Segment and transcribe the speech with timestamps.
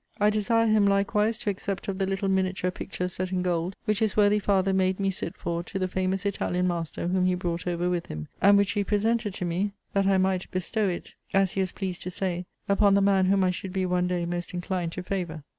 [0.19, 3.99] I desire him likewise to accept of the little miniature picture set in gold, which
[3.99, 7.67] his worthy father made me sit for to the famous Italian master whom he brought
[7.67, 11.51] over with him; and which he presented to me, that I might bestow it, as
[11.51, 14.55] he was pleased to say, upon the man whom I should be one day most
[14.55, 15.43] inclined to favour.